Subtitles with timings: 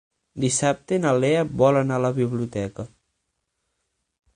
[0.45, 2.91] Dissabte na Lea vol anar a la biblioteca.